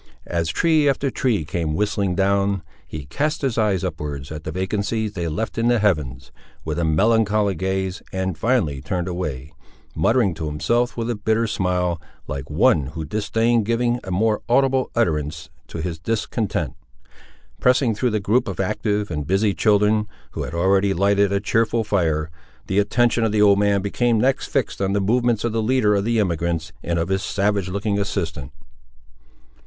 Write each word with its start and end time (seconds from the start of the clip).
As 0.25 0.49
tree 0.49 0.89
after 0.89 1.11
tree 1.11 1.45
came 1.45 1.75
whistling 1.75 2.15
down, 2.15 2.63
he 2.87 3.05
cast 3.05 3.43
his 3.43 3.55
eyes 3.55 3.83
upward 3.83 4.31
at 4.31 4.45
the 4.45 4.51
vacancies 4.51 5.13
they 5.13 5.27
left 5.27 5.59
in 5.59 5.67
the 5.67 5.77
heavens, 5.77 6.31
with 6.65 6.79
a 6.79 6.83
melancholy 6.83 7.53
gaze, 7.53 8.01
and 8.11 8.35
finally 8.35 8.81
turned 8.81 9.07
away, 9.07 9.53
muttering 9.93 10.33
to 10.33 10.47
himself 10.47 10.97
with 10.97 11.07
a 11.11 11.15
bitter 11.15 11.45
smile, 11.45 12.01
like 12.25 12.49
one 12.49 12.87
who 12.97 13.05
disdained 13.05 13.67
giving 13.67 13.99
a 14.03 14.09
more 14.09 14.41
audible 14.49 14.89
utterance 14.95 15.49
to 15.67 15.83
his 15.83 15.99
discontent. 15.99 16.73
Pressing 17.59 17.93
through 17.93 18.09
the 18.09 18.19
group 18.19 18.47
of 18.47 18.59
active 18.59 19.11
and 19.11 19.27
busy 19.27 19.53
children, 19.53 20.07
who 20.31 20.41
had 20.41 20.55
already 20.55 20.95
lighted 20.95 21.31
a 21.31 21.39
cheerful 21.39 21.83
fire, 21.83 22.31
the 22.65 22.79
attention 22.79 23.23
of 23.23 23.31
the 23.31 23.43
old 23.43 23.59
man 23.59 23.83
became 23.83 24.17
next 24.19 24.47
fixed 24.47 24.81
on 24.81 24.93
the 24.93 24.99
movements 24.99 25.43
of 25.43 25.51
the 25.51 25.61
leader 25.61 25.93
of 25.93 26.05
the 26.05 26.19
emigrants 26.19 26.71
and 26.81 26.97
of 26.97 27.09
his 27.09 27.21
savage 27.21 27.69
looking 27.69 27.99
assistant. 27.99 28.51